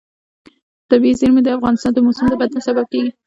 طبیعي 0.89 1.15
زیرمې 1.19 1.41
د 1.43 1.47
افغانستان 1.57 1.91
د 1.93 1.99
موسم 2.05 2.25
د 2.29 2.33
بدلون 2.41 2.63
سبب 2.67 2.85
کېږي. 2.91 3.11